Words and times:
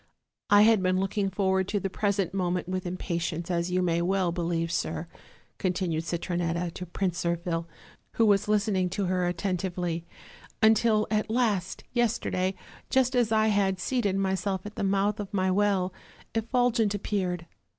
I 0.49 0.63
had 0.63 0.81
been 0.81 0.99
looking 0.99 1.29
forward 1.29 1.67
to 1.67 1.79
the 1.79 1.87
present 1.87 2.33
moment 2.33 2.67
with 2.67 2.87
impatience, 2.87 3.51
as 3.51 3.69
you 3.69 3.83
may 3.83 4.01
well 4.01 4.31
believe, 4.31 4.71
sir," 4.71 5.05
continued 5.59 6.05
Citronetta 6.05 6.71
to 6.73 6.87
Prince 6.87 7.23
Zirphil, 7.23 7.67
who 8.13 8.25
was 8.25 8.47
listening 8.47 8.89
to 8.89 9.05
her 9.05 9.27
attentively, 9.27 10.07
"until, 10.59 11.05
at 11.11 11.29
last, 11.29 11.83
yesterday, 11.93 12.55
just 12.89 13.15
as 13.15 13.31
I 13.31 13.49
had 13.49 13.79
seated 13.79 14.15
myself 14.15 14.65
at 14.65 14.73
the 14.75 14.83
mouth 14.83 15.19
of 15.19 15.31
my 15.35 15.51
well, 15.51 15.93
Effulgent 16.33 16.95
ap 16.95 17.03
peared. 17.03 17.45